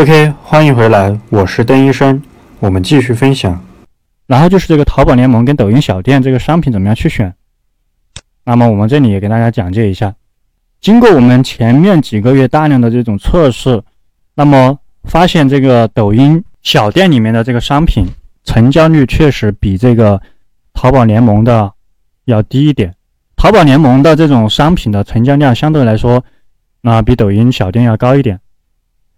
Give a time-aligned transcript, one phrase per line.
[0.00, 2.22] OK，欢迎回来，我是邓医生，
[2.58, 3.62] 我们继续分享。
[4.26, 7.34] 然后就是这个淘宝联盟跟抖音小店这个商品怎么样去选？
[8.44, 10.14] 那么我们这里也给大家讲解一下。
[10.80, 13.82] 经过我们前面几个月大量的这种测试，
[14.36, 18.06] 那么发现这个抖音小店里面的这个商品
[18.42, 20.18] 成交率确实比这个
[20.72, 21.70] 淘宝联盟的
[22.24, 22.94] 要低一点。
[23.36, 26.24] 淘宝联盟的这种商品的成交量相对来说，
[26.80, 28.40] 那比抖音小店要高一点。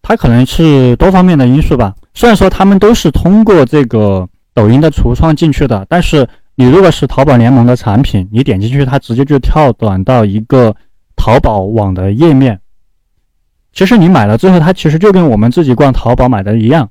[0.03, 1.95] 它可能是多方面的因素吧。
[2.13, 10.75] 虽然说他们都是通过这个抖音的橱窗进去的，但是你如果是淘宝联盟的产品，你点进去，它直接就跳转到一个
[11.17, 12.61] 淘宝网的页面。
[13.73, 16.91] 其实你买了之后，它其实就跟我们自己逛淘宝买的一样。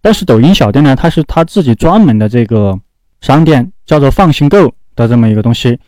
[0.00, 2.76] 但是抖音小店呢，它是它自己专门的这个
[3.20, 5.78] 商店，叫做放心购的这么一个东西。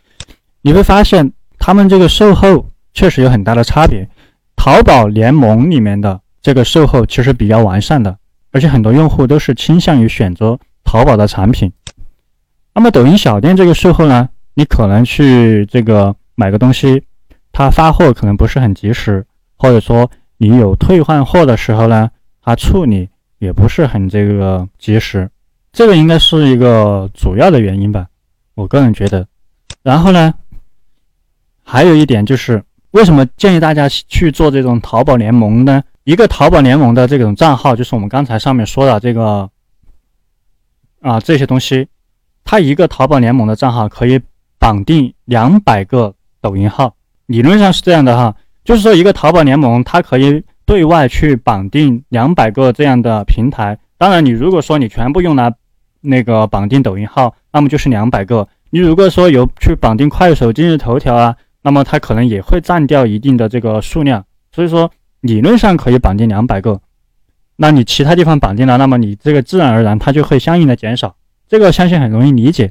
[0.63, 4.09] 你会发现，他们这个售后确实有很大的差别。
[4.55, 6.21] 淘宝联盟里面的。
[6.45, 8.19] 这个售后其实比较完善的，
[8.53, 11.73] 而且很多用户都是倾向于选择淘宝的产品。
[12.75, 17.03] 那么抖音小店这个售后呢，你可能去这个买个东西，
[17.51, 19.25] 它发货可能不是很及时，
[19.57, 22.11] 或者说你有退换货的时候呢，
[22.43, 23.09] 它处理
[23.39, 25.31] 也不是很这个及时，
[25.73, 28.07] 这个应该是一个主要的原因吧，
[28.55, 29.27] 我个人觉得。
[29.83, 30.35] 然后呢，
[31.63, 35.83] 还有一点就是，为什么建议大家去做这种淘宝联盟呢？
[36.05, 39.49] 一个淘宝联盟的这种账号，就是我们刚才上面说的这个
[41.01, 41.89] 啊这些东西，
[42.45, 44.21] 它一个淘宝联盟的账号可以
[44.59, 53.79] 绑定两百个抖音号，理论上是这样的哈，就是说一个淘宝联盟它可以对外去绑定两百个这样的平台。
[53.97, 55.55] 当然，你如果说你全部用来
[56.03, 58.47] 那个绑定抖音号，那么就是两百个。
[58.69, 64.23] 你如果说有去绑定快手、今日头条啊，那么它可能也会占掉一定的这个数量。
[64.53, 64.91] 所以说。
[65.25, 66.79] 理论上可以绑定两百个，
[67.57, 71.17] 那你其他地方绑定了，那么你这个自然而然它就会相应的减少，
[71.49, 72.71] 这个相信很容易理解。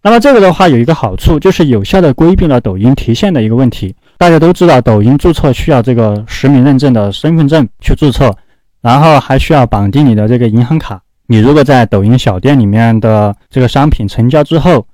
[0.00, 3.94] 那么这个的话有一个好处，就是有效的规避了抖音提现的一个问题。
[4.16, 8.34] 大家都知道，抖音注册需要这个实名认证的身份证去注册，
[8.80, 11.02] 然后还需要绑定你的这个银行卡。
[11.26, 14.86] 你如果在抖音小店里面的这个商品成交之后，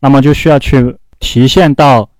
[0.00, 2.10] 那么就需要去提现到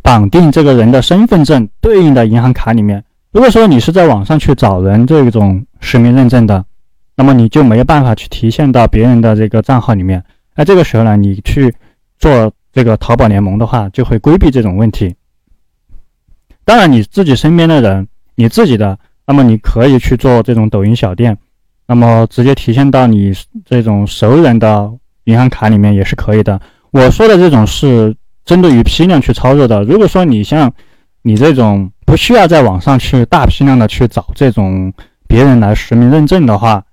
[0.00, 3.02] 绑定这个人的身份证对应的银行卡里面。
[3.34, 6.64] 如果说你是在网上去找人这种实名认证的，
[7.16, 10.22] 那么你就没有办法去提现到别人的这个账号里面。
[10.54, 11.74] 那这个时候呢，你去
[12.16, 15.12] 做这个淘宝联盟的话，就会规避这种问题。
[16.64, 18.06] 当然，你自己身边的人，
[18.36, 18.96] 你自己的，
[19.26, 21.36] 那么你可以去做这种抖音小店，
[21.88, 23.34] 那么直接提现到你
[23.64, 24.88] 这种熟人的
[25.24, 26.60] 银行卡里面也是可以的。
[26.92, 29.82] 我说的这种是针对于批量去操作的。
[29.82, 30.72] 如果说你像
[31.26, 34.92] 你这种，不需要在网上去大批量的去找这种
[35.26, 36.84] 别人来实名认证的话，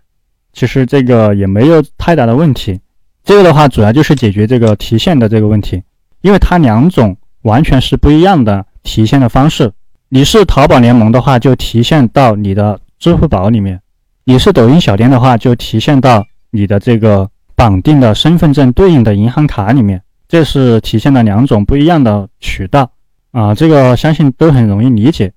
[0.53, 2.80] 其实这个也没有太大的问题。
[3.25, 5.84] 这个的话主要就是解决这个提现的这个问题，
[6.22, 9.69] 因为它两种完全是不一样的提现的方式。
[10.08, 13.78] 你是淘宝联盟的话，就提现到你的支付宝里面；
[14.24, 20.02] 你是抖音小店的话，就提现到你的这个绑定的身份证对应的银行卡里面。
[20.30, 22.90] 这是提现的两种不一样的渠道。
[23.31, 25.31] 啊，这个相信都很容易理解。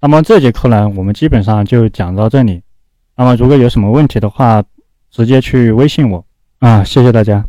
[0.00, 2.62] 那么这节课呢，我们基本上就讲到这里。
[3.16, 4.62] 那么如果有什么问题的话，
[5.10, 6.24] 直接去微信我。
[6.60, 7.44] 啊，谢谢大家。